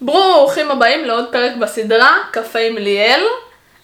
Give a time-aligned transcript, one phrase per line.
[0.00, 3.24] ברוכים הבאים לעוד פרק בסדרה, קפה עם ליאל.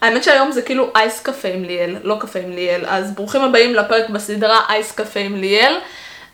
[0.00, 2.84] האמת שהיום זה כאילו אייס קפה עם ליאל, לא קפה עם ליאל.
[2.86, 5.78] אז ברוכים הבאים לפרק בסדרה אייס קפה עם ליאל.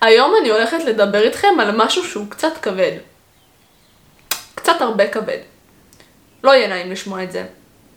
[0.01, 2.93] היום אני הולכת לדבר איתכם על משהו שהוא קצת כבד.
[4.55, 5.39] קצת הרבה כבד.
[6.45, 7.45] לא יהיה נעים לשמוע את זה.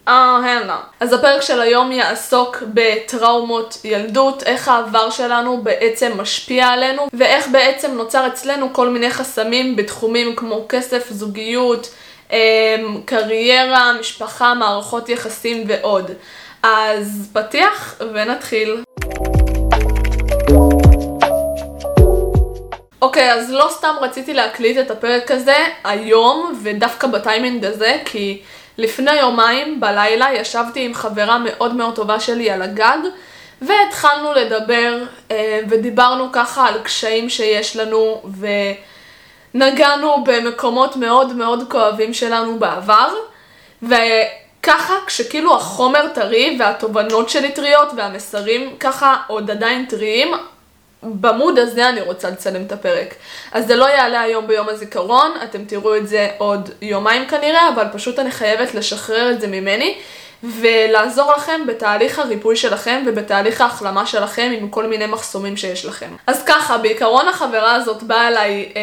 [0.07, 0.77] אה, הלאה.
[0.99, 7.91] אז הפרק של היום יעסוק בטראומות ילדות, איך העבר שלנו בעצם משפיע עלינו, ואיך בעצם
[7.91, 11.89] נוצר אצלנו כל מיני חסמים בתחומים כמו כסף, זוגיות,
[12.31, 12.37] אמ,
[13.05, 16.11] קריירה, משפחה, מערכות יחסים ועוד.
[16.63, 18.83] אז פתיח ונתחיל.
[23.01, 28.41] אוקיי, אז לא סתם רציתי להקליט את הפרק הזה היום, ודווקא בטיימינג הזה, כי
[28.77, 32.97] לפני יומיים בלילה ישבתי עם חברה מאוד מאוד טובה שלי על הגג,
[33.61, 38.21] והתחלנו לדבר, אה, ודיברנו ככה על קשיים שיש לנו,
[39.55, 43.13] ונגענו במקומות מאוד מאוד כואבים שלנו בעבר,
[43.83, 50.33] וככה כשכאילו החומר טרי והתובנות שלי טריות והמסרים ככה עוד עדיין טריים,
[51.03, 53.15] במוד הזה אני רוצה לצלם את הפרק.
[53.51, 57.85] אז זה לא יעלה היום ביום הזיכרון, אתם תראו את זה עוד יומיים כנראה, אבל
[57.93, 59.97] פשוט אני חייבת לשחרר את זה ממני.
[60.43, 66.09] ולעזור לכם בתהליך הריפוי שלכם ובתהליך ההחלמה שלכם עם כל מיני מחסומים שיש לכם.
[66.27, 68.81] אז ככה, בעיקרון החברה הזאת באה אליי אה,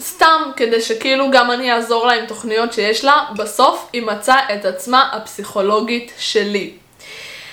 [0.00, 4.64] סתם כדי שכאילו גם אני אעזור לה עם תוכניות שיש לה, בסוף היא מצאה את
[4.64, 6.70] עצמה הפסיכולוגית שלי.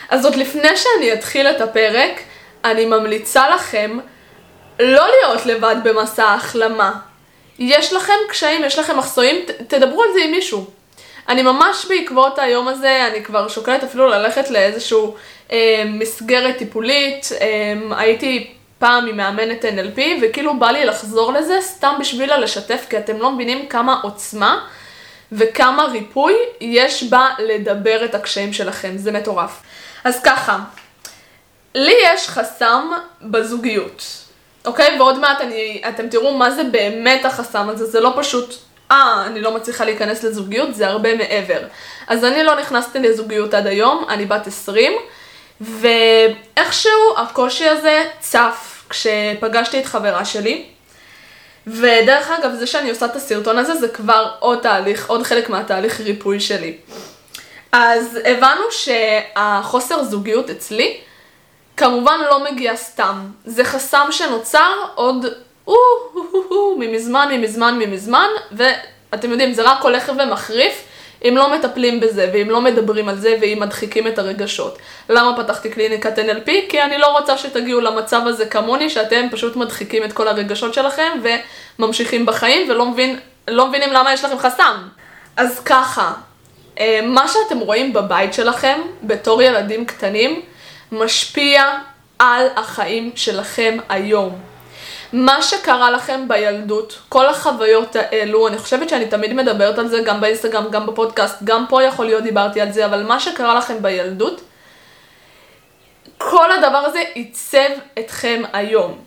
[0.09, 2.21] אז עוד לפני שאני אתחיל את הפרק,
[2.65, 3.97] אני ממליצה לכם
[4.79, 6.91] לא להיות לבד במסע ההחלמה.
[7.59, 9.35] יש לכם קשיים, יש לכם מחסומים,
[9.67, 10.65] תדברו על זה עם מישהו.
[11.29, 15.15] אני ממש בעקבות היום הזה, אני כבר שוקלת אפילו ללכת לאיזשהו
[15.51, 17.29] אה, מסגרת טיפולית.
[17.41, 22.97] אה, הייתי פעם עם מאמנת NLP, וכאילו בא לי לחזור לזה סתם בשביל לשתף, כי
[22.97, 24.65] אתם לא מבינים כמה עוצמה
[25.31, 29.61] וכמה ריפוי יש בה לדבר את הקשיים שלכם, זה מטורף.
[30.03, 30.59] אז ככה,
[31.75, 32.91] לי יש חסם
[33.21, 34.03] בזוגיות,
[34.65, 34.99] אוקיי?
[34.99, 38.55] ועוד מעט אני, אתם תראו מה זה באמת החסם הזה, זה לא פשוט,
[38.91, 41.59] אה, אני לא מצליחה להיכנס לזוגיות, זה הרבה מעבר.
[42.07, 44.93] אז אני לא נכנסתי לזוגיות עד היום, אני בת 20,
[45.61, 50.65] ואיכשהו הקושי הזה צף כשפגשתי את חברה שלי.
[51.67, 56.01] ודרך אגב, זה שאני עושה את הסרטון הזה, זה כבר עוד תהליך, עוד חלק מהתהליך
[56.01, 56.77] ריפוי שלי.
[57.71, 60.97] אז הבנו שהחוסר זוגיות אצלי,
[61.77, 63.15] כמובן לא מגיע סתם.
[63.45, 65.25] זה חסם שנוצר עוד
[66.77, 70.83] ממזמן, ממזמן, ממזמן, ואתם יודעים, זה רק הולך ומחריף
[71.27, 74.77] אם לא מטפלים בזה, ואם לא מדברים על זה, ואם מדחיקים את הרגשות.
[75.09, 76.49] למה פתחתי קליניקת NLP?
[76.69, 81.11] כי אני לא רוצה שתגיעו למצב הזה כמוני, שאתם פשוט מדחיקים את כל הרגשות שלכם,
[81.79, 84.75] וממשיכים בחיים, ולא מבין, לא מבינים למה יש לכם חסם.
[85.37, 86.13] אז ככה,
[86.79, 90.41] אה, מה שאתם רואים בבית שלכם, בתור ילדים קטנים,
[90.91, 91.63] משפיע
[92.19, 94.39] על החיים שלכם היום.
[95.13, 100.21] מה שקרה לכם בילדות, כל החוויות האלו, אני חושבת שאני תמיד מדברת על זה גם
[100.21, 104.41] באינסטגרם, גם בפודקאסט, גם פה יכול להיות דיברתי על זה, אבל מה שקרה לכם בילדות,
[106.17, 107.69] כל הדבר הזה עיצב
[107.99, 108.97] אתכם היום.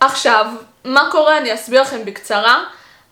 [0.00, 0.46] עכשיו,
[0.84, 1.38] מה קורה?
[1.38, 2.64] אני אסביר לכם בקצרה.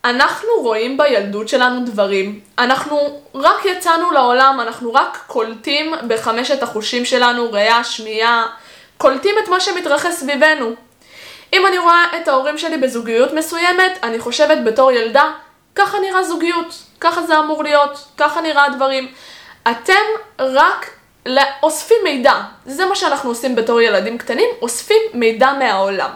[0.04, 2.40] אנחנו רואים בילדות שלנו דברים.
[2.58, 8.46] אנחנו רק יצאנו לעולם, אנחנו רק קולטים בחמשת החושים שלנו, ראייה, שמיעה,
[8.98, 10.72] קולטים את מה שמתרחש סביבנו.
[11.52, 15.30] אם אני רואה את ההורים שלי בזוגיות מסוימת, אני חושבת בתור ילדה,
[15.74, 19.08] ככה נראה זוגיות, ככה זה אמור להיות, ככה נראה הדברים.
[19.70, 20.04] אתם
[20.38, 20.90] רק
[21.62, 22.34] אוספים מידע,
[22.66, 26.10] זה מה שאנחנו עושים בתור ילדים קטנים, אוספים מידע מהעולם.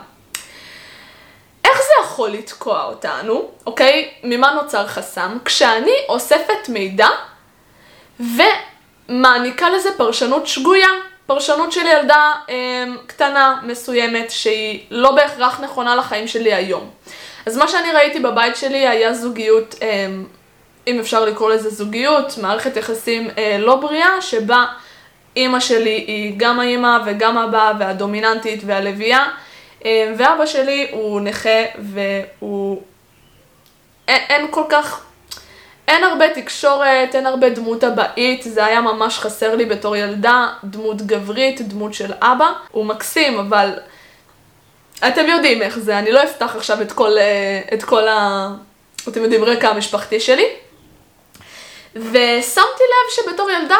[1.93, 4.11] זה יכול לתקוע אותנו, אוקיי?
[4.25, 5.39] ממה נוצר חסם?
[5.45, 7.09] כשאני אוספת מידע
[8.21, 10.89] ומעניקה לזה פרשנות שגויה,
[11.27, 16.91] פרשנות של ילדה אה, קטנה מסוימת שהיא לא בהכרח נכונה לחיים שלי היום.
[17.47, 20.07] אז מה שאני ראיתי בבית שלי היה זוגיות, אה,
[20.87, 24.65] אם אפשר לקרוא לזה זוגיות, מערכת יחסים אה, לא בריאה, שבה
[25.37, 29.27] אימא שלי היא גם האימא וגם אבא והדומיננטית והלוויה.
[29.85, 32.83] אמ, ואבא שלי הוא נכה והוא...
[34.09, 35.05] אין, אין כל כך...
[35.89, 41.03] אין הרבה תקשורת, אין הרבה דמות אבאית, זה היה ממש חסר לי בתור ילדה, דמות
[41.03, 42.53] גברית, דמות של אבא.
[42.71, 43.79] הוא מקסים, אבל
[45.09, 48.49] אתם יודעים איך זה, אני לא אפתח עכשיו את כל, אה, את כל ה...
[49.09, 50.47] אתם יודעים, רקע המשפחתי שלי.
[51.95, 53.77] ושמתי לב שבתור ילדה,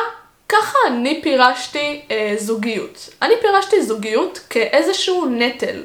[0.53, 3.09] ככה אני פירשתי אה, זוגיות.
[3.23, 5.83] אני פירשתי זוגיות כאיזשהו נטל.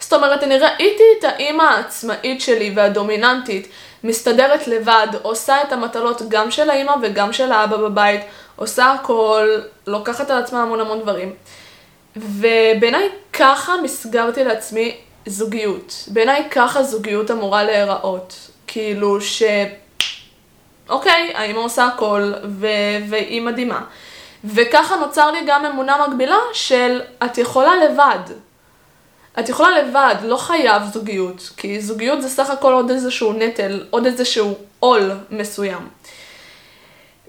[0.00, 3.68] זאת אומרת, אני ראיתי את האימא העצמאית שלי והדומיננטית
[4.04, 8.20] מסתדרת לבד, עושה את המטלות גם של האימא וגם של האבא בבית,
[8.56, 9.48] עושה הכל,
[9.86, 11.34] לוקחת על עצמה המון המון דברים.
[12.16, 14.96] ובעיניי ככה מסגרתי לעצמי
[15.26, 16.04] זוגיות.
[16.06, 18.34] בעיניי ככה זוגיות אמורה להיראות.
[18.66, 19.42] כאילו ש...
[20.88, 22.66] אוקיי, האמא עושה הכל, ו...
[23.08, 23.80] והיא מדהימה.
[24.44, 28.34] וככה נוצר לי גם אמונה מקבילה של את יכולה לבד.
[29.38, 34.06] את יכולה לבד, לא חייב זוגיות, כי זוגיות זה סך הכל עוד איזשהו נטל, עוד
[34.06, 35.88] איזשהו עול מסוים.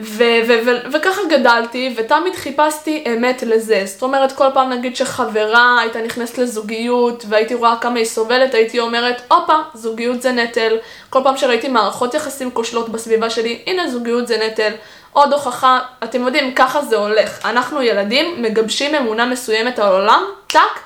[0.01, 3.81] ו- ו- ו- וככה גדלתי, ותמיד חיפשתי אמת לזה.
[3.85, 8.79] זאת אומרת, כל פעם נגיד שחברה הייתה נכנסת לזוגיות, והייתי רואה כמה היא סובלת, הייתי
[8.79, 10.77] אומרת, הופה, זוגיות זה נטל.
[11.09, 14.71] כל פעם שראיתי מערכות יחסים כושלות בסביבה שלי, הנה זוגיות זה נטל.
[15.13, 17.45] עוד הוכחה, אתם יודעים, ככה זה הולך.
[17.45, 20.79] אנחנו ילדים מגבשים אמונה מסוימת על עולם, טאק,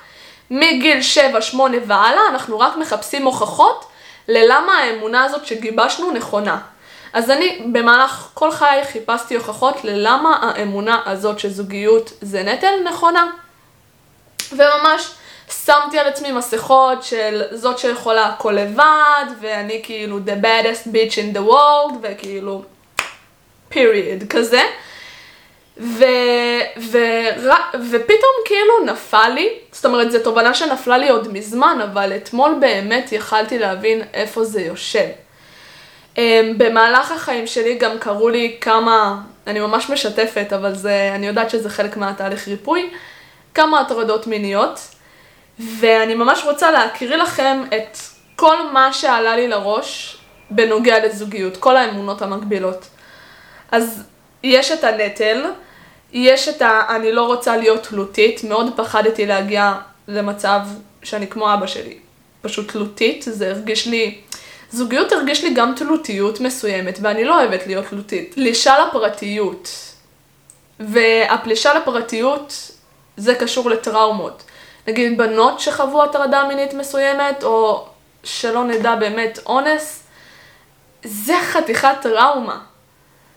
[0.51, 0.99] מגיל
[1.53, 1.57] 7-8
[1.87, 3.85] והלאה, אנחנו רק מחפשים הוכחות
[4.27, 6.57] ללמה האמונה הזאת שגיבשנו נכונה.
[7.13, 13.31] אז אני במהלך כל חיי חיפשתי הוכחות ללמה האמונה הזאת שזוגיות זה נטל נכונה.
[14.51, 15.11] וממש
[15.65, 21.37] שמתי על עצמי מסכות של זאת שיכולה הכל לבד, ואני כאילו the baddest bitch in
[21.37, 22.63] the world, וכאילו
[23.71, 24.61] period כזה.
[25.77, 26.03] ו,
[26.77, 26.97] ו,
[27.37, 27.49] ו,
[27.91, 33.11] ופתאום כאילו נפל לי, זאת אומרת זו תובנה שנפלה לי עוד מזמן, אבל אתמול באמת
[33.11, 35.07] יכלתי להבין איפה זה יושב.
[36.15, 36.19] Um,
[36.57, 41.69] במהלך החיים שלי גם קרו לי כמה, אני ממש משתפת, אבל זה, אני יודעת שזה
[41.69, 42.89] חלק מהתהליך ריפוי,
[43.53, 44.79] כמה הטרדות מיניות,
[45.79, 47.97] ואני ממש רוצה להקריא לכם את
[48.35, 50.17] כל מה שעלה לי לראש
[50.49, 52.87] בנוגע לזוגיות, כל האמונות המקבילות.
[53.71, 54.03] אז
[54.43, 55.45] יש את הנטל,
[56.11, 56.81] יש את ה...
[56.95, 59.73] אני לא רוצה להיות תלותית, מאוד פחדתי להגיע
[60.07, 60.59] למצב
[61.03, 61.97] שאני כמו אבא שלי.
[62.41, 64.21] פשוט תלותית, זה הרגיש לי...
[64.73, 68.33] זוגיות הרגיש לי גם תלותיות מסוימת, ואני לא אוהבת להיות תלותית.
[68.33, 69.69] פלישה לפרטיות.
[70.79, 72.71] והפלישה לפרטיות
[73.17, 74.43] זה קשור לטראומות.
[74.87, 77.87] נגיד בנות שחוו הטרדה מינית מסוימת, או
[78.23, 80.03] שלא נדע באמת אונס,
[81.03, 82.59] זה חתיכת טראומה.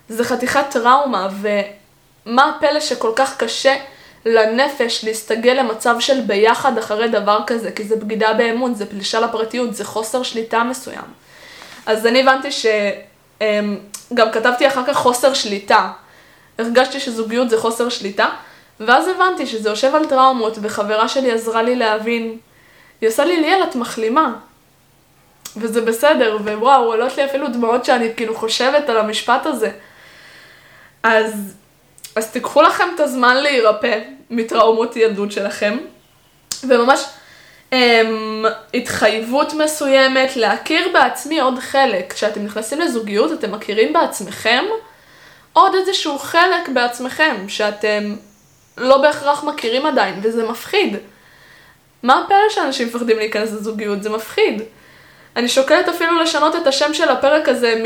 [0.08, 3.76] זה חתיכת טראומה, ומה הפלא שכל כך קשה
[4.26, 9.74] לנפש להסתגל למצב של ביחד אחרי דבר כזה, כי זה בגידה באמון, זה פלישה לפרטיות,
[9.74, 11.25] זה חוסר שליטה מסוים.
[11.86, 12.66] אז אני הבנתי ש...
[13.40, 13.78] אמ,
[14.32, 15.88] כתבתי אחר כך חוסר שליטה.
[16.58, 18.28] הרגשתי שזוגיות זה חוסר שליטה,
[18.80, 22.38] ואז הבנתי שזה יושב על טראומות, וחברה שלי עזרה לי להבין.
[23.00, 24.32] היא עושה לי ליאל, את מחלימה.
[25.56, 29.70] וזה בסדר, ווואו, עולות לי אפילו דמעות שאני כאילו חושבת על המשפט הזה.
[31.02, 31.54] אז,
[32.16, 34.00] אז תיקחו לכם את הזמן להירפא
[34.30, 35.76] מטראומות ילדות שלכם,
[36.68, 37.04] וממש
[38.74, 42.12] התחייבות מסוימת, להכיר בעצמי עוד חלק.
[42.12, 44.64] כשאתם נכנסים לזוגיות, אתם מכירים בעצמכם
[45.52, 48.14] עוד איזשהו חלק בעצמכם, שאתם
[48.76, 50.96] לא בהכרח מכירים עדיין, וזה מפחיד.
[52.02, 54.02] מה הפלא שאנשים מפחדים להיכנס לזוגיות?
[54.02, 54.62] זה מפחיד.
[55.36, 57.84] אני שוקלת אפילו לשנות את השם של הפרק הזה מ...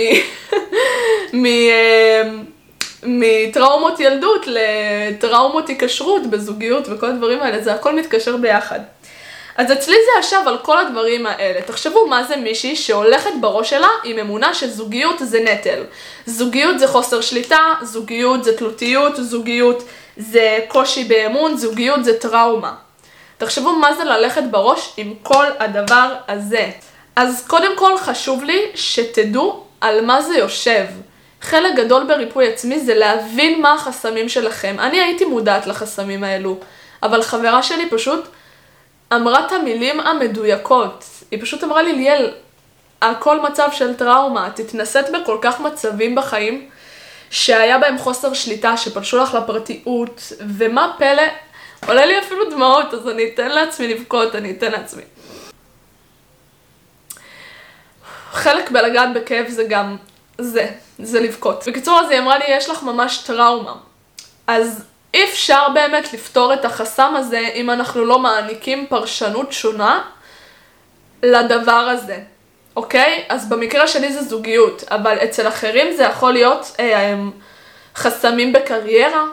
[1.43, 1.47] מ...
[1.47, 2.45] אמ,
[3.03, 8.81] מטראומות ילדות לטראומות היקשרות בזוגיות וכל הדברים האלה, זה הכל מתקשר ביחד.
[9.57, 11.63] אז אצלי זה ישב על כל הדברים האלה.
[11.63, 15.85] תחשבו מה זה מישהי שהולכת בראש שלה עם אמונה שזוגיות זה נטל.
[16.27, 19.83] זוגיות זה חוסר שליטה, זוגיות זה תלותיות, זוגיות
[20.17, 22.75] זה קושי באמון, זוגיות זה טראומה.
[23.39, 26.71] תחשבו מה זה ללכת בראש עם כל הדבר הזה.
[27.17, 30.85] אז קודם כל חשוב לי שתדעו על מה זה יושב.
[31.41, 34.77] חלק גדול בריפוי עצמי זה להבין מה החסמים שלכם.
[34.79, 36.57] אני הייתי מודעת לחסמים האלו,
[37.03, 38.25] אבל חברה שלי פשוט
[39.13, 41.05] אמרה את המילים המדויקות.
[41.31, 42.35] היא פשוט אמרה לי, ליאל,
[43.03, 46.69] הכל מצב של טראומה, את התנסית בכל כך מצבים בחיים
[47.31, 51.23] שהיה בהם חוסר שליטה, שפלשו לך לפרטיות, ומה פלא,
[51.87, 55.03] עולה לי אפילו דמעות, אז אני אתן לעצמי לבכות, אני אתן לעצמי.
[58.33, 59.97] חלק בלגעת בכאב זה גם
[60.39, 60.67] זה,
[60.99, 61.65] זה לבכות.
[61.67, 63.75] בקיצור, אז היא אמרה לי, יש לך ממש טראומה.
[64.47, 70.03] אז אי אפשר באמת לפתור את החסם הזה אם אנחנו לא מעניקים פרשנות שונה
[71.23, 72.19] לדבר הזה,
[72.77, 73.25] אוקיי?
[73.29, 77.15] אז במקרה שלי זה זוגיות, אבל אצל אחרים זה יכול להיות אה,
[77.97, 79.25] חסמים בקריירה,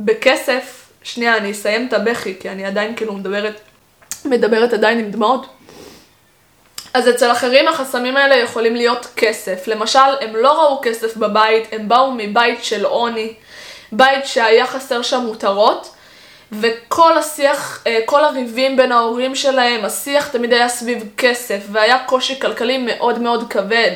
[0.00, 0.82] בכסף.
[1.02, 3.60] שנייה, אני אסיים את הבכי, כי אני עדיין כאילו מדברת,
[4.24, 5.46] מדברת עדיין עם דמעות.
[6.94, 9.68] אז אצל אחרים החסמים האלה יכולים להיות כסף.
[9.68, 13.34] למשל, הם לא ראו כסף בבית, הם באו מבית של עוני.
[13.92, 15.96] בית שהיה חסר שם מותרות,
[16.52, 22.40] וכל השיח, אה, כל הריבים בין ההורים שלהם, השיח תמיד היה סביב כסף, והיה קושי
[22.40, 23.92] כלכלי מאוד מאוד כבד.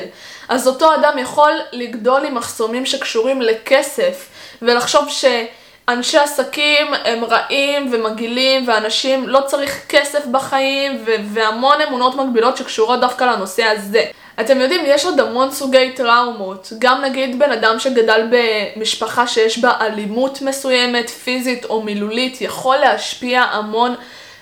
[0.49, 4.29] אז אותו אדם יכול לגדול עם מחסומים שקשורים לכסף,
[4.61, 12.99] ולחשוב שאנשי עסקים הם רעים ומגעילים, ואנשים לא צריך כסף בחיים, והמון אמונות מגבילות שקשורות
[12.99, 14.05] דווקא לנושא הזה.
[14.41, 16.73] אתם יודעים, יש עוד המון סוגי טראומות.
[16.79, 23.41] גם נגיד בן אדם שגדל במשפחה שיש בה אלימות מסוימת, פיזית או מילולית, יכול להשפיע
[23.41, 23.95] המון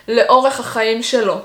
[0.07, 1.35] לאורך החיים שלו.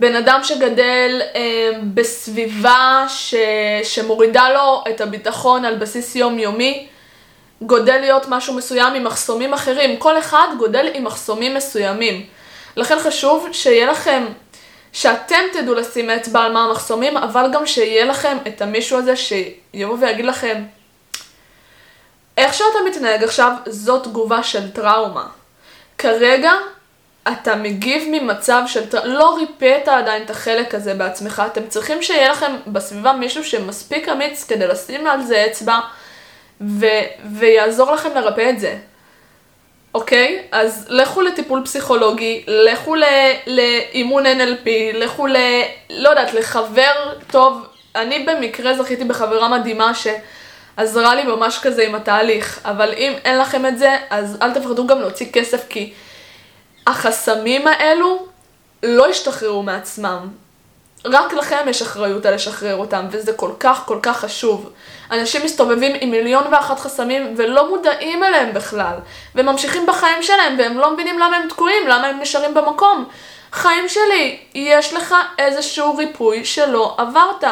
[0.00, 3.34] בן אדם שגדל אה, בסביבה ש...
[3.82, 6.86] שמורידה לו את הביטחון על בסיס יומיומי,
[7.62, 9.96] גודל להיות משהו מסוים עם מחסומים אחרים.
[9.96, 12.26] כל אחד גודל עם מחסומים מסוימים.
[12.76, 14.24] לכן חשוב שיהיה לכם
[14.98, 19.96] שאתם תדעו לשים אצבע על מה המחסומים, אבל גם שיהיה לכם את המישהו הזה שיבוא
[20.00, 20.64] ויגיד לכם,
[22.36, 25.26] איך שאתה מתנהג עכשיו, זו תגובה של טראומה.
[25.98, 26.52] כרגע
[27.32, 32.28] אתה מגיב ממצב של טראומה, לא ריפאת עדיין את החלק הזה בעצמך, אתם צריכים שיהיה
[32.28, 35.80] לכם בסביבה מישהו שמספיק אמיץ כדי לשים על זה אצבע
[36.60, 38.78] ו- ויעזור לכם לרפא את זה.
[39.98, 40.42] אוקיי?
[40.52, 42.94] אז לכו לטיפול פסיכולוגי, לכו
[43.46, 45.36] לאימון NLP, לכו ל...
[45.90, 47.66] לא יודעת, לחבר טוב.
[47.96, 53.66] אני במקרה זכיתי בחברה מדהימה שעזרה לי ממש כזה עם התהליך, אבל אם אין לכם
[53.66, 55.92] את זה, אז אל תפחדו גם להוציא כסף, כי
[56.86, 58.26] החסמים האלו
[58.82, 60.28] לא ישתחררו מעצמם.
[61.04, 64.70] רק לכם יש אחריות על לשחרר אותם, וזה כל כך כל כך חשוב.
[65.10, 68.94] אנשים מסתובבים עם מיליון ואחת חסמים ולא מודעים אליהם בכלל,
[69.34, 73.04] וממשיכים בחיים שלהם, והם לא מבינים למה הם תקועים, למה הם נשארים במקום.
[73.52, 77.44] חיים שלי, יש לך איזשהו ריפוי שלא עברת.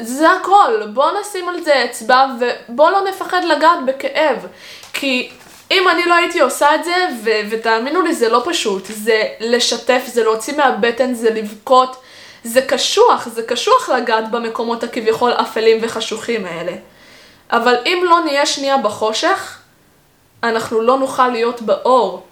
[0.00, 4.46] זה הכל, בוא נשים על זה אצבע ובוא לא נפחד לגעת בכאב.
[4.92, 5.30] כי
[5.70, 6.94] אם אני לא הייתי עושה את זה,
[7.24, 8.84] ו- ותאמינו לי, זה לא פשוט.
[8.86, 11.96] זה לשתף, זה להוציא מהבטן, זה לבכות.
[12.44, 16.72] זה קשוח, זה קשוח לגעת במקומות הכביכול אפלים וחשוכים האלה.
[17.50, 19.58] אבל אם לא נהיה שנייה בחושך,
[20.42, 22.26] אנחנו לא נוכל להיות באור.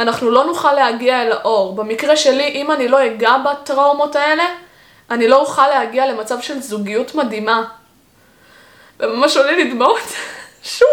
[0.00, 1.74] אנחנו לא נוכל להגיע אל האור.
[1.74, 4.44] במקרה שלי, אם אני לא אגע בטראומות האלה,
[5.10, 7.64] אני לא אוכל להגיע למצב של זוגיות מדהימה.
[9.00, 10.12] וממש עולה לי דמעות.
[10.78, 10.88] שוב.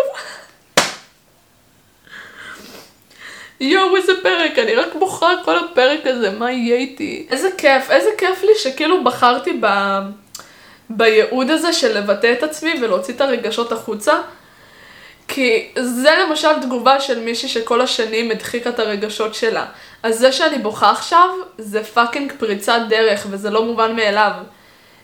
[3.60, 7.28] יואו, איזה פרק, אני רק בוכה כל הפרק הזה, מה יהיה איתי?
[7.32, 9.68] איזה כיף, איזה כיף לי שכאילו בחרתי ב...
[10.90, 14.14] בייעוד הזה של לבטא את עצמי ולהוציא את הרגשות החוצה.
[15.28, 19.66] כי זה למשל תגובה של מישהי שכל השנים הדחיקה את הרגשות שלה.
[20.04, 24.32] אז זה שאני בוכה עכשיו, זה fucking פריצת דרך, וזה לא מובן מאליו.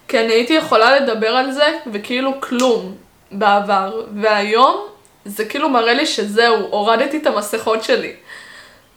[0.07, 2.95] כי אני הייתי יכולה לדבר על זה, וכאילו כלום
[3.31, 4.01] בעבר.
[4.21, 4.85] והיום,
[5.25, 8.13] זה כאילו מראה לי שזהו, הורדתי את המסכות שלי.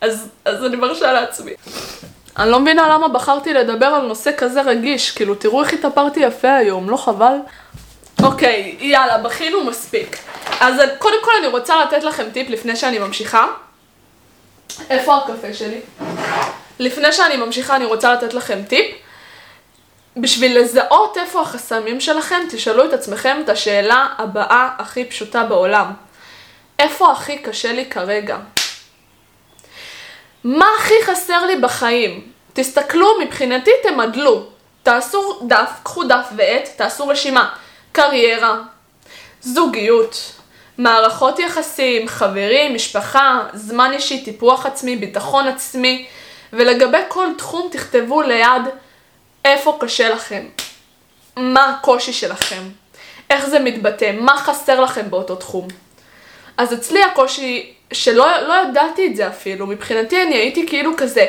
[0.00, 1.52] אז, אז אני מרשה לעצמי.
[2.38, 6.54] אני לא מבינה למה בחרתי לדבר על נושא כזה רגיש, כאילו תראו איך התאפרתי יפה
[6.54, 7.36] היום, לא חבל?
[8.22, 10.16] אוקיי, יאללה, בכינו מספיק.
[10.60, 13.46] אז קודם כל אני רוצה לתת לכם טיפ לפני שאני ממשיכה.
[14.90, 15.80] איפה הקפה שלי?
[16.78, 18.86] לפני שאני ממשיכה אני רוצה לתת לכם טיפ.
[20.16, 25.92] בשביל לזהות איפה החסמים שלכם, תשאלו את עצמכם את השאלה הבאה הכי פשוטה בעולם.
[26.78, 28.36] איפה הכי קשה לי כרגע?
[30.44, 32.32] מה הכי חסר לי בחיים?
[32.52, 34.46] תסתכלו, מבחינתי תמדלו.
[34.82, 37.54] תעשו דף, קחו דף ועט, תעשו רשימה.
[37.92, 38.58] קריירה,
[39.40, 40.32] זוגיות,
[40.78, 46.06] מערכות יחסים, חברים, משפחה, זמן אישי, טיפוח עצמי, ביטחון עצמי,
[46.52, 48.62] ולגבי כל תחום תכתבו ליד
[49.44, 50.46] איפה קשה לכם,
[51.36, 52.62] מה הקושי שלכם,
[53.30, 55.68] איך זה מתבטא, מה חסר לכם באותו תחום.
[56.56, 61.26] אז אצלי הקושי שלא לא ידעתי את זה אפילו, מבחינתי אני הייתי כאילו כזה,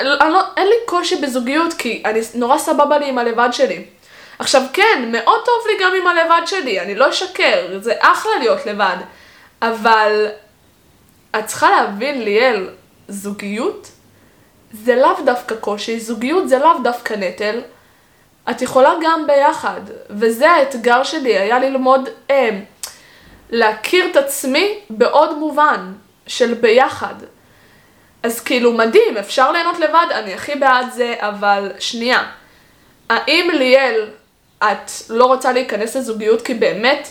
[0.00, 3.84] אני לא, אין לי קושי בזוגיות כי אני נורא סבבה לי עם הלבד שלי.
[4.38, 8.66] עכשיו כן, מאוד טוב לי גם עם הלבד שלי, אני לא אשקר, זה אחלה להיות
[8.66, 8.96] לבד.
[9.62, 10.26] אבל
[11.38, 12.68] את צריכה להבין, ליאל,
[13.08, 13.90] זוגיות
[14.72, 17.60] זה לאו דווקא קושי, זוגיות זה לאו דווקא נטל.
[18.50, 22.50] את יכולה גם ביחד, וזה האתגר שלי, היה ללמוד אה,
[23.50, 25.92] להכיר את עצמי בעוד מובן
[26.26, 27.14] של ביחד.
[28.22, 32.22] אז כאילו מדהים, אפשר ליהנות לבד, אני הכי בעד זה, אבל שנייה.
[33.08, 34.08] האם ליאל,
[34.58, 37.08] את לא רוצה להיכנס לזוגיות כי באמת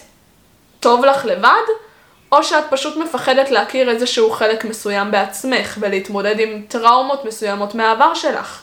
[0.80, 1.66] טוב לך לבד?
[2.32, 8.62] או שאת פשוט מפחדת להכיר איזשהו חלק מסוים בעצמך ולהתמודד עם טראומות מסוימות מהעבר שלך.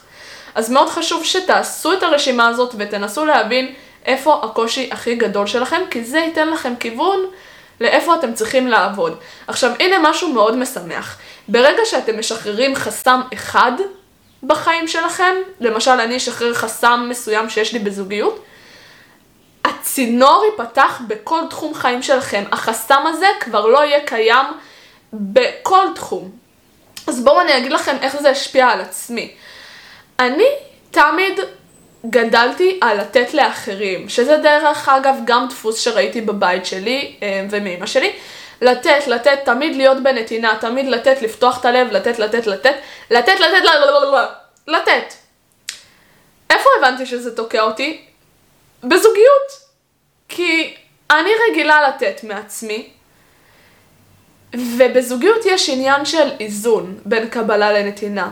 [0.54, 6.04] אז מאוד חשוב שתעשו את הרשימה הזאת ותנסו להבין איפה הקושי הכי גדול שלכם, כי
[6.04, 7.20] זה ייתן לכם כיוון
[7.80, 9.18] לאיפה אתם צריכים לעבוד.
[9.46, 11.18] עכשיו, הנה משהו מאוד משמח.
[11.48, 13.72] ברגע שאתם משחררים חסם אחד
[14.42, 18.44] בחיים שלכם, למשל אני אשחרר חסם מסוים שיש לי בזוגיות,
[19.64, 22.44] הצינור ייפתח בכל תחום חיים שלכם.
[22.52, 24.46] החסם הזה כבר לא יהיה קיים
[25.12, 26.30] בכל תחום.
[27.06, 29.34] אז בואו אני אגיד לכם איך זה השפיע על עצמי.
[30.18, 30.48] אני
[30.90, 31.40] תמיד
[32.06, 38.12] גדלתי על לתת לאחרים, שזה דרך אגב גם דפוס שראיתי בבית שלי אה, ומאמא שלי.
[38.60, 42.74] לתת, לתת, תמיד להיות בנתינה, תמיד לתת, לפתוח את הלב, לתת, לתת, לתת,
[43.10, 44.30] לתת, לתת,
[44.68, 45.14] לתת.
[46.50, 48.04] איפה הבנתי שזה תוקע אותי?
[48.84, 49.66] בזוגיות.
[50.28, 50.74] כי
[51.10, 52.90] אני רגילה לתת מעצמי,
[54.54, 58.30] ובזוגיות יש עניין של איזון בין קבלה לנתינה.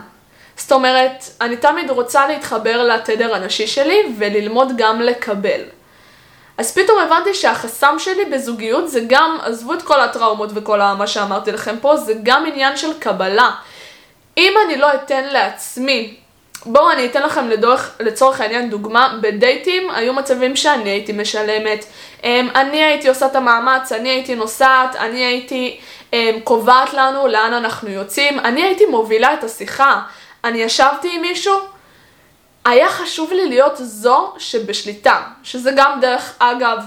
[0.57, 5.61] זאת אומרת, אני תמיד רוצה להתחבר לתדר הנשי שלי וללמוד גם לקבל.
[6.59, 11.53] אז פתאום הבנתי שהחסם שלי בזוגיות זה גם, עזבו את כל הטראומות וכל מה שאמרתי
[11.53, 13.51] לכם פה, זה גם עניין של קבלה.
[14.37, 16.15] אם אני לא אתן לעצמי,
[16.67, 21.85] בואו אני אתן לכם לדוח, לצורך העניין דוגמה, בדייטים היו מצבים שאני הייתי משלמת,
[22.25, 25.81] אמ, אני הייתי עושה את המאמץ, אני הייתי נוסעת, אני הייתי
[26.13, 30.01] אמ, קובעת לנו לאן אנחנו יוצאים, אני הייתי מובילה את השיחה.
[30.45, 31.61] אני ישבתי עם מישהו,
[32.65, 36.79] היה חשוב לי להיות זו שבשליטה, שזה גם דרך אגב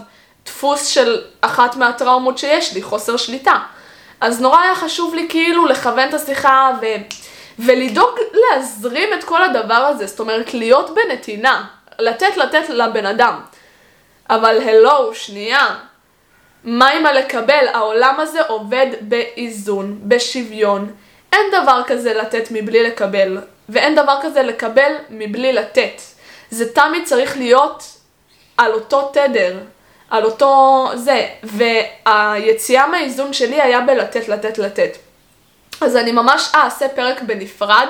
[0.46, 3.60] דפוס של אחת מהטראומות שיש לי, חוסר שליטה.
[4.22, 6.86] אז נורא היה חשוב לי כאילו לכוון את השיחה ו...
[7.60, 11.66] ולדאוג להזרים את כל הדבר הזה, זאת אומרת להיות בנתינה,
[12.00, 13.40] לתת לתת לבן אדם.
[14.30, 15.76] אבל הלו, שנייה,
[16.64, 17.68] מה עם הלקבל?
[17.74, 20.94] העולם הזה עובד באיזון, בשוויון.
[21.38, 23.38] אין דבר כזה לתת מבלי לקבל,
[23.70, 26.02] ואין דבר כזה לקבל מבלי לתת.
[26.52, 27.84] זה תמיד צריך להיות
[28.58, 29.60] על אותו תדר,
[30.10, 34.98] על אותו זה, והיציאה מהאיזון שלי היה בלתת, לתת, לתת.
[35.82, 37.88] אז אני ממש אעשה פרק בנפרד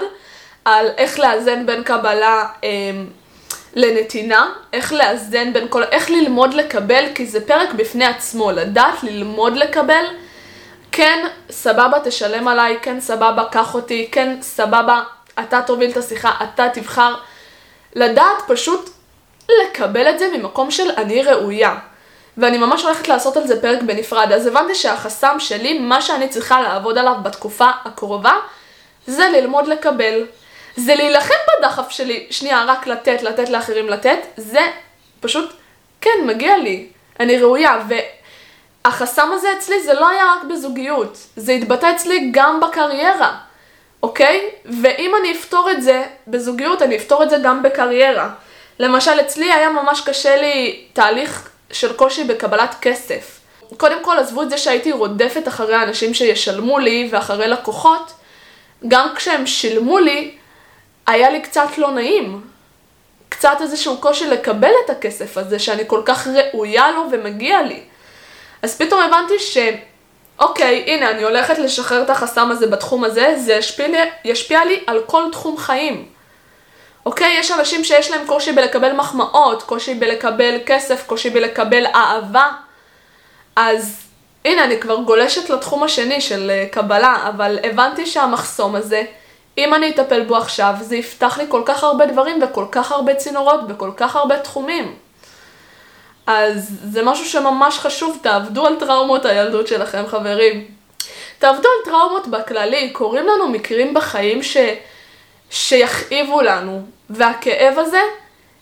[0.66, 2.70] על איך לאזן בין קבלה אה,
[3.76, 9.58] לנתינה, איך לאזן בין כל, איך ללמוד לקבל, כי זה פרק בפני עצמו, לדעת ללמוד
[9.58, 10.06] לקבל.
[10.98, 15.04] כן, סבבה, תשלם עליי, כן, סבבה, קח אותי, כן, סבבה,
[15.40, 17.16] אתה תוביל את השיחה, אתה תבחר.
[17.96, 18.90] לדעת פשוט
[19.50, 21.76] לקבל את זה ממקום של אני ראויה.
[22.38, 24.32] ואני ממש הולכת לעשות על זה פרק בנפרד.
[24.32, 28.34] אז הבנתי שהחסם שלי, מה שאני צריכה לעבוד עליו בתקופה הקרובה,
[29.08, 30.26] זה ללמוד לקבל.
[30.76, 34.62] זה להילחם בדחף שלי, שנייה, רק לתת, לתת לאחרים לתת, זה
[35.20, 35.54] פשוט,
[36.02, 36.88] כן, מגיע לי,
[37.20, 37.80] אני ראויה,
[38.88, 43.38] והחסם הזה אצלי זה לא היה רק בזוגיות, זה התבטא אצלי גם בקריירה,
[44.04, 44.50] אוקיי?
[44.66, 48.30] ואם אני אפתור את זה בזוגיות, אני אפתור את זה גם בקריירה.
[48.80, 53.40] למשל, אצלי היה ממש קשה לי תהליך של קושי בקבלת כסף.
[53.78, 58.14] קודם כל, עזבו את זה שהייתי רודפת אחרי אנשים שישלמו לי ואחרי לקוחות,
[58.88, 60.32] גם כשהם שילמו לי,
[61.08, 62.42] היה לי קצת לא נעים.
[63.30, 67.84] קצת איזשהו קושי לקבל את הכסף הזה, שאני כל כך ראויה לו ומגיע לי.
[68.62, 69.58] אז פתאום הבנתי ש...
[70.40, 74.84] אוקיי, הנה, אני הולכת לשחרר את החסם הזה בתחום הזה, זה ישפיע לי, ישפיע לי
[74.88, 76.06] על כל תחום חיים.
[77.06, 82.50] אוקיי, יש אנשים שיש להם קושי בלקבל מחמאות, קושי בלקבל כסף, קושי בלקבל אהבה.
[83.56, 84.02] אז
[84.46, 89.04] הנה, אני כבר גולשת לתחום השני של אה, קבלה, אבל הבנתי שהמחסום הזה,
[89.58, 93.16] אם אני אטפל בו עכשיו, זה יפתח לי כל כך הרבה דברים וכל כך הרבה
[93.16, 94.96] צינורות בכל כך הרבה תחומים.
[96.28, 100.66] אז זה משהו שממש חשוב, תעבדו על טראומות הילדות שלכם, חברים.
[101.40, 104.58] תעבדו על טראומות בכללי, קורים לנו מקרים בחיים ש...
[105.50, 108.02] שיכאיבו לנו, והכאב הזה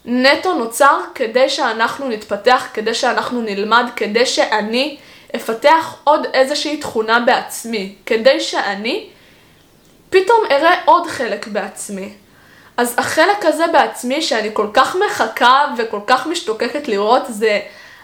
[0.06, 4.98] נטו נוצר כדי שאנחנו נתפתח, כדי שאנחנו נלמד, כדי שאני
[5.36, 9.10] אפתח עוד איזושהי תכונה בעצמי, כדי שאני
[10.10, 12.14] פתאום אראה עוד חלק בעצמי.
[12.78, 17.60] אז החלק הזה בעצמי שאני כל כך מחכה וכל כך משתוקקת לראות זה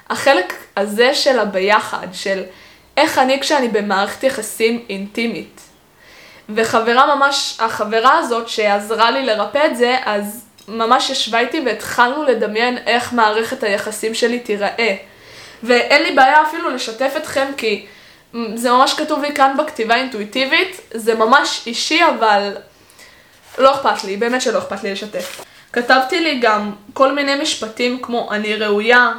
[0.10, 2.44] החלק הזה של הביחד, של
[2.98, 5.62] איך אני כשאני במערכת יחסים אינטימית.
[6.50, 12.78] וחברה ממש, החברה הזאת שעזרה לי לרפא את זה, אז ממש ישבה איתי והתחלנו לדמיין
[12.86, 14.96] איך מערכת היחסים שלי תיראה.
[15.64, 17.86] ואין לי בעיה אפילו לשתף אתכם כי
[18.56, 22.56] זה ממש כתוב לי כאן בכתיבה אינטואיטיבית, זה ממש אישי אבל
[23.58, 25.42] לא אכפת לי, באמת שלא אכפת לי לשתף.
[25.74, 29.12] כתבתי לי גם כל מיני משפטים כמו אני ראויה,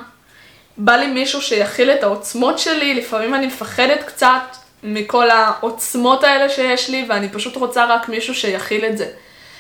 [0.77, 6.91] בא לי מישהו שיכיל את העוצמות שלי, לפעמים אני מפחדת קצת מכל העוצמות האלה שיש
[6.91, 9.07] לי ואני פשוט רוצה רק מישהו שיכיל את זה.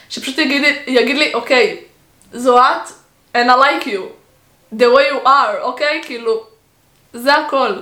[0.08, 1.76] שפשוט יגיד, יגיד לי, אוקיי,
[2.32, 2.88] זו את,
[3.36, 4.02] and I like you,
[4.76, 6.00] the way you are, אוקיי?
[6.04, 6.44] כאילו,
[7.12, 7.72] זה הכל.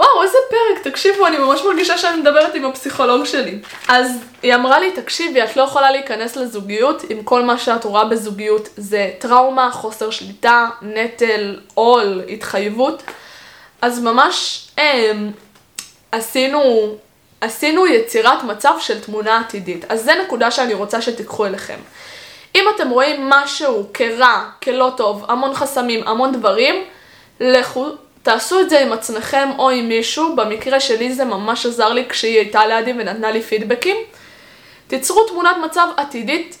[0.00, 3.58] וואו, איזה פרק, תקשיבו, אני ממש מרגישה שאני מדברת עם הפסיכולוג שלי.
[3.88, 8.04] אז היא אמרה לי, תקשיבי, את לא יכולה להיכנס לזוגיות אם כל מה שאת רואה
[8.04, 13.02] בזוגיות זה טראומה, חוסר שליטה, נטל, עול, התחייבות.
[13.82, 15.12] אז ממש אה,
[16.12, 16.94] עשינו,
[17.40, 19.84] עשינו יצירת מצב של תמונה עתידית.
[19.88, 21.78] אז זה נקודה שאני רוצה שתיקחו אליכם.
[22.54, 26.84] אם אתם רואים משהו כרע, כלא טוב, המון חסמים, המון דברים,
[27.40, 27.86] לכו,
[28.22, 32.38] תעשו את זה עם עצמכם או עם מישהו, במקרה שלי זה ממש עזר לי כשהיא
[32.38, 33.96] הייתה לידי ונתנה לי פידבקים.
[34.86, 36.58] תיצרו תמונת מצב עתידית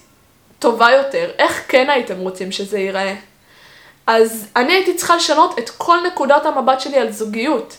[0.58, 1.30] טובה יותר.
[1.38, 3.14] איך כן הייתם רוצים שזה ייראה?
[4.06, 7.76] אז אני הייתי צריכה לשנות את כל נקודת המבט שלי על זוגיות.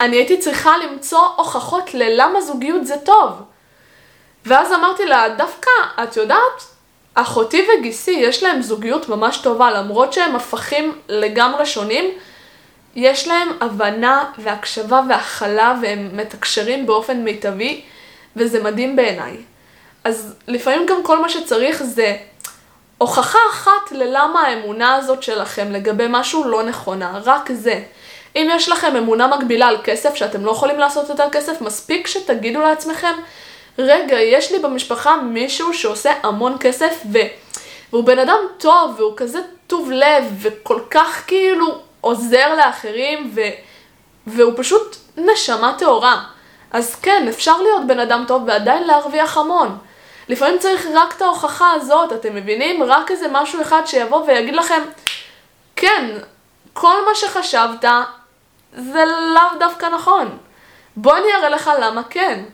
[0.00, 3.30] אני הייתי צריכה למצוא הוכחות ללמה זוגיות זה טוב.
[4.46, 5.70] ואז אמרתי לה, דווקא,
[6.02, 6.62] את יודעת,
[7.14, 12.10] אחותי וגיסי יש להם זוגיות ממש טובה, למרות שהם הפכים לגמרי שונים,
[12.96, 17.80] יש להם הבנה והקשבה והכלה והם מתקשרים באופן מיטבי,
[18.36, 19.36] וזה מדהים בעיניי.
[20.04, 22.16] אז לפעמים גם כל מה שצריך זה
[22.98, 27.80] הוכחה אחת ללמה האמונה הזאת שלכם לגבי משהו לא נכונה, רק זה.
[28.36, 32.60] אם יש לכם אמונה מקבילה על כסף, שאתם לא יכולים לעשות יותר כסף, מספיק שתגידו
[32.60, 33.14] לעצמכם,
[33.78, 37.18] רגע, יש לי במשפחה מישהו שעושה המון כסף, ו...
[37.92, 43.40] והוא בן אדם טוב, והוא כזה טוב לב, וכל כך כאילו עוזר לאחרים, ו...
[44.26, 46.22] והוא פשוט נשמה טהורה.
[46.70, 49.78] אז כן, אפשר להיות בן אדם טוב ועדיין להרוויח המון.
[50.28, 52.82] לפעמים צריך רק את ההוכחה הזאת, אתם מבינים?
[52.82, 54.82] רק איזה משהו אחד שיבוא ויגיד לכם,
[55.76, 56.18] כן,
[56.72, 57.84] כל מה שחשבת
[58.72, 60.38] זה לאו דווקא נכון.
[60.96, 62.44] בוא אני אראה לך למה כן.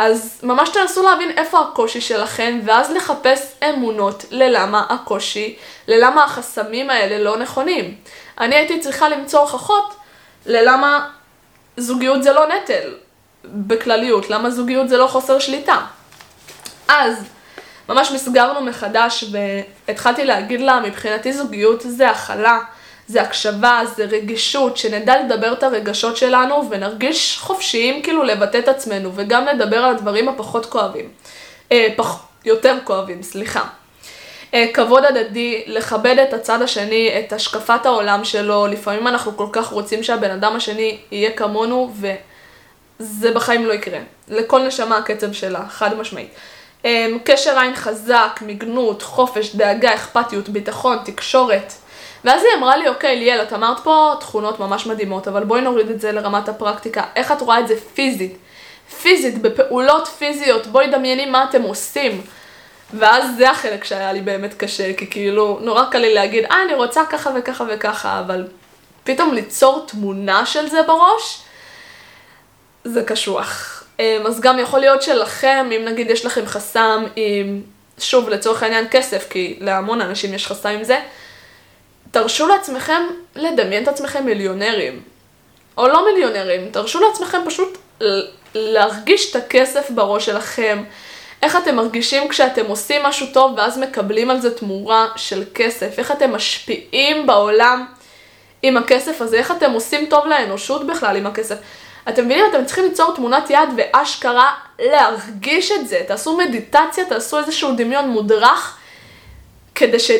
[0.00, 5.56] אז ממש תנסו להבין איפה הקושי שלכם, ואז לחפש אמונות ללמה הקושי,
[5.88, 7.96] ללמה החסמים האלה לא נכונים.
[8.38, 9.94] אני הייתי צריכה למצוא הוכחות
[10.46, 11.08] ללמה
[11.76, 12.94] זוגיות זה לא נטל,
[13.44, 15.78] בכלליות, למה זוגיות זה לא חוסר שליטה.
[16.88, 17.24] אז
[17.88, 19.24] ממש מסגרנו מחדש
[19.88, 22.58] והתחלתי להגיד לה, מבחינתי זוגיות זה הכלה,
[23.10, 29.10] זה הקשבה, זה רגישות, שנדע לדבר את הרגשות שלנו ונרגיש חופשיים כאילו לבטא את עצמנו
[29.14, 31.08] וגם לדבר על הדברים הפחות כואבים.
[31.72, 33.64] אה, פח, יותר כואבים, סליחה.
[34.54, 39.66] אה, כבוד הדדי, לכבד את הצד השני, את השקפת העולם שלו, לפעמים אנחנו כל כך
[39.66, 41.92] רוצים שהבן אדם השני יהיה כמונו
[43.00, 43.98] וזה בחיים לא יקרה.
[44.28, 46.30] לכל נשמה הקצב שלה, חד משמעית.
[46.84, 51.72] אה, קשר עין חזק, מגנות, חופש, דאגה, אכפתיות, ביטחון, תקשורת.
[52.24, 55.90] ואז היא אמרה לי, אוקיי, ליאל, את אמרת פה תכונות ממש מדהימות, אבל בואי נוריד
[55.90, 57.02] את זה לרמת הפרקטיקה.
[57.16, 58.36] איך את רואה את זה פיזית?
[59.02, 62.22] פיזית, בפעולות פיזיות, בואי דמייני מה אתם עושים.
[62.94, 66.74] ואז זה החלק שהיה לי באמת קשה, כי כאילו, נורא קל לי להגיד, אה, אני
[66.74, 68.46] רוצה ככה וככה וככה, אבל
[69.04, 71.42] פתאום ליצור תמונה של זה בראש,
[72.84, 73.84] זה קשוח.
[74.00, 77.62] אמ, אז גם יכול להיות שלכם, אם נגיד יש לכם חסם עם,
[77.98, 80.98] שוב, לצורך העניין כסף, כי להמון אנשים יש חסם עם זה,
[82.10, 83.02] תרשו לעצמכם
[83.36, 85.02] לדמיין את עצמכם מיליונרים.
[85.78, 87.78] או לא מיליונרים, תרשו לעצמכם פשוט
[88.54, 90.84] להרגיש את הכסף בראש שלכם.
[91.42, 95.98] איך אתם מרגישים כשאתם עושים משהו טוב ואז מקבלים על זה תמורה של כסף?
[95.98, 97.86] איך אתם משפיעים בעולם
[98.62, 99.36] עם הכסף הזה?
[99.36, 101.56] איך אתם עושים טוב לאנושות בכלל עם הכסף?
[102.08, 102.44] אתם מבינים?
[102.50, 106.00] אתם צריכים ליצור תמונת יד ואשכרה להרגיש את זה.
[106.08, 108.78] תעשו מדיטציה, תעשו איזשהו דמיון מודרך
[109.74, 110.10] כדי ש...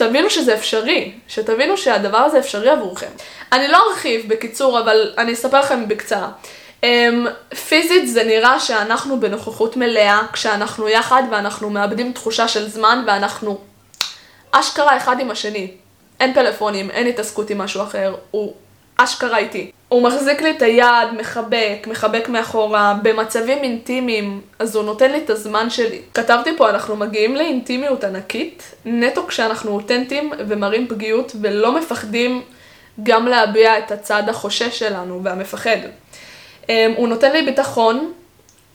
[0.00, 3.10] תבינו שזה אפשרי, שתבינו שהדבר הזה אפשרי עבורכם.
[3.52, 6.28] אני לא ארחיב בקיצור, אבל אני אספר לכם בקצרה.
[6.80, 6.84] Um,
[7.68, 13.58] פיזית זה נראה שאנחנו בנוכחות מלאה, כשאנחנו יחד ואנחנו מאבדים תחושה של זמן ואנחנו
[14.52, 15.70] אשכרה אחד עם השני.
[16.20, 18.54] אין פלאפונים, אין התעסקות עם משהו אחר, הוא
[19.04, 19.70] אשכרה איתי.
[19.88, 25.30] הוא מחזיק לי את היד, מחבק, מחבק מאחורה, במצבים אינטימיים, אז הוא נותן לי את
[25.30, 26.00] הזמן שלי.
[26.14, 32.42] כתבתי פה, אנחנו מגיעים לאינטימיות ענקית, נטו כשאנחנו אותנטיים ומראים פגיעות ולא מפחדים
[33.02, 35.76] גם להביע את הצד החושש שלנו והמפחד.
[36.68, 38.12] אמ, הוא נותן לי ביטחון,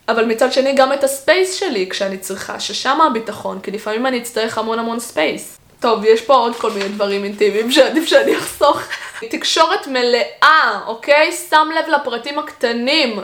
[0.07, 4.17] אבל מצד שני גם את ה space שלי כשאני צריכה, ששם הביטחון, כי לפעמים אני
[4.17, 5.57] אצטרך המון המון space.
[5.79, 8.81] טוב, יש פה עוד כל מיני דברים אינטימיים שעדיף שאני אחסוך.
[9.29, 11.31] תקשורת מלאה, אוקיי?
[11.31, 13.19] שם לב לפרטים הקטנים.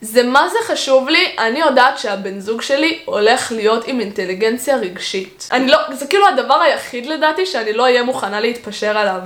[0.00, 5.48] זה מה זה חשוב לי, אני יודעת שהבן זוג שלי הולך להיות עם אינטליגנציה רגשית.
[5.52, 9.20] אני לא, זה כאילו הדבר היחיד לדעתי שאני לא אהיה מוכנה להתפשר עליו.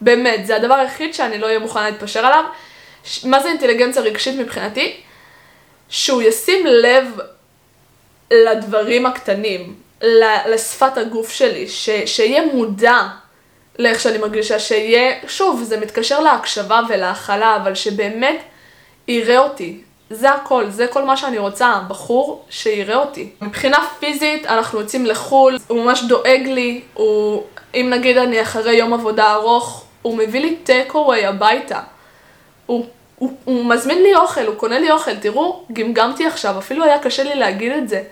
[0.00, 2.44] באמת, זה הדבר היחיד שאני לא אהיה מוכנה להתפשר עליו.
[3.04, 3.24] ש...
[3.24, 4.96] מה זה אינטליגנציה רגשית מבחינתי?
[5.88, 7.18] שהוא ישים לב
[8.30, 9.74] לדברים הקטנים.
[10.46, 13.02] לשפת הגוף שלי, ש, שיהיה מודע
[13.78, 18.42] לאיך שאני מרגישה, שיהיה, שוב, זה מתקשר להקשבה ולהכלה, אבל שבאמת
[19.08, 19.80] יראה אותי.
[20.10, 23.30] זה הכל, זה כל מה שאני רוצה, בחור שיראה אותי.
[23.40, 27.42] מבחינה פיזית, אנחנו יוצאים לחו"ל, הוא ממש דואג לי, הוא,
[27.74, 31.80] אם נגיד אני אחרי יום עבודה ארוך, הוא מביא לי טייק אווי הביתה.
[32.66, 32.86] הוא,
[33.18, 37.22] הוא, הוא מזמין לי אוכל, הוא קונה לי אוכל, תראו, גמגמתי עכשיו, אפילו היה קשה
[37.22, 38.02] לי להגיד את זה,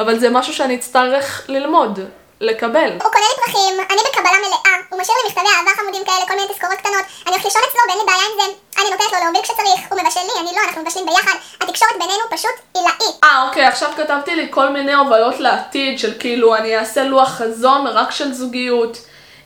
[0.00, 2.00] אבל זה משהו שאני אצטרך ללמוד.
[2.40, 2.90] לקבל.
[3.02, 6.34] הוא קונה לי פרחים, אני בקבלה מלאה, הוא משאיר לי מכתבי אהבה חמודים כאלה, כל
[6.34, 8.46] מיני תזכורות קטנות, אני הולך לישון אצלו ואין לי בעיה עם זה,
[8.80, 12.24] אני נותנת לו להוביל כשצריך, הוא מבשל לי, אני לא, אנחנו מבשלים ביחד, התקשורת בינינו
[12.30, 13.24] פשוט עילאית.
[13.24, 17.86] אה, אוקיי, עכשיו כתבתי לי כל מיני הובלות לעתיד של כאילו אני אעשה לוח חזון
[17.86, 18.98] רק של זוגיות,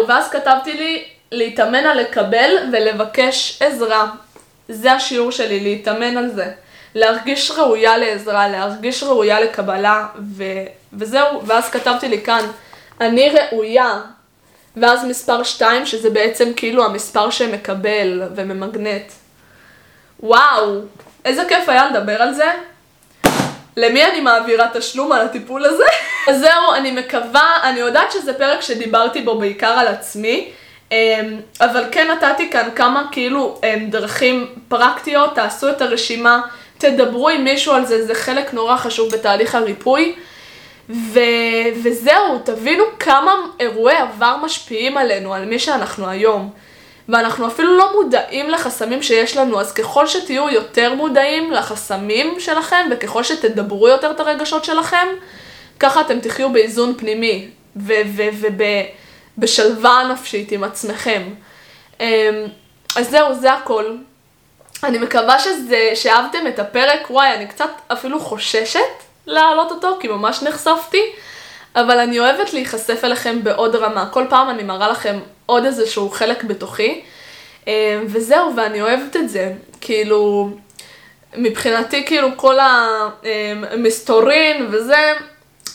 [0.08, 4.06] ואז כתבתי לי להתאמן על לקבל ולבקש עזרה.
[4.68, 6.50] זה השיעור שלי, להתאמן על זה.
[6.94, 10.44] להרגיש ראויה לעזרה, להרגיש ראויה לקבלה, ו...
[10.92, 12.46] וזהו, ואז כתבתי לי כאן,
[13.04, 14.00] אני ראויה,
[14.76, 19.12] ואז מספר 2, שזה בעצם כאילו המספר שמקבל וממגנט.
[20.20, 20.80] וואו,
[21.24, 22.50] איזה כיף היה לדבר על זה.
[23.76, 25.84] למי אני מעבירה תשלום על הטיפול הזה?
[26.28, 30.50] אז זהו, אני מקווה, אני יודעת שזה פרק שדיברתי בו בעיקר על עצמי,
[30.92, 30.96] אמ,
[31.60, 36.40] אבל כן נתתי כאן כמה כאילו אמ, דרכים פרקטיות, תעשו את הרשימה,
[36.78, 40.14] תדברו עם מישהו על זה, זה חלק נורא חשוב בתהליך הריפוי.
[40.90, 41.20] ו...
[41.82, 46.50] וזהו, תבינו כמה אירועי עבר משפיעים עלינו, על מי שאנחנו היום.
[47.08, 53.22] ואנחנו אפילו לא מודעים לחסמים שיש לנו, אז ככל שתהיו יותר מודעים לחסמים שלכם, וככל
[53.22, 55.08] שתדברו יותר את הרגשות שלכם,
[55.80, 57.48] ככה אתם תחיו באיזון פנימי,
[59.36, 61.22] ובשלווה נפשית עם עצמכם.
[62.00, 62.06] אמ,
[62.96, 63.96] אז זהו, זה הכל.
[64.84, 70.42] אני מקווה שזה, שאהבתם את הפרק, וואי, אני קצת אפילו חוששת להעלות אותו, כי ממש
[70.42, 71.02] נחשפתי,
[71.76, 74.08] אבל אני אוהבת להיחשף אליכם בעוד רמה.
[74.10, 77.00] כל פעם אני מראה לכם עוד איזשהו חלק בתוכי,
[77.68, 79.52] אה, וזהו, ואני אוהבת את זה.
[79.80, 80.50] כאילו,
[81.36, 82.58] מבחינתי, כאילו, כל
[83.22, 85.12] המסתורין וזה,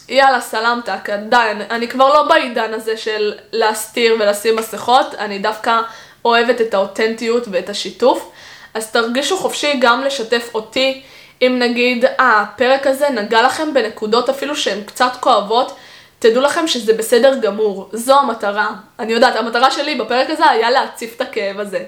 [0.10, 5.82] יאללה, סלמתק, די, אני כבר לא בעידן הזה של להסתיר ולשים מסכות, אני דווקא
[6.26, 8.32] אוהבת את האותנטיות ואת השיתוף.
[8.74, 11.02] אז תרגישו חופשי גם לשתף אותי.
[11.42, 15.78] אם נגיד, הפרק הזה נגע לכם בנקודות אפילו שהן קצת כואבות,
[16.20, 18.70] תדעו לכם שזה בסדר גמור, זו המטרה.
[19.00, 21.84] אני יודעת, המטרה שלי בפרק הזה היה להציף את הכאב הזה.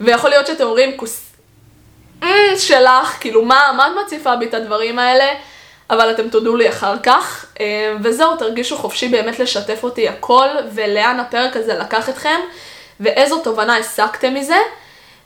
[0.00, 1.22] ויכול להיות שאתם אומרים, כוס...
[2.22, 5.24] אה, שלך, כאילו, מה, מה את מציפה בי את הדברים האלה?
[5.90, 7.46] אבל אתם תודו לי אחר כך.
[7.60, 12.40] אה, וזהו, תרגישו חופשי באמת לשתף אותי הכל, ולאן הפרק הזה לקח אתכם,
[13.00, 14.58] ואיזו תובנה הסקתם מזה.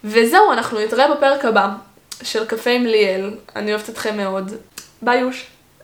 [0.04, 1.68] וזהו, אנחנו נתראה בפרק הבא.
[2.22, 3.30] של קפה עם ליאל.
[3.56, 4.52] אני אוהבת אתכם מאוד.
[5.02, 5.46] ביי יוש.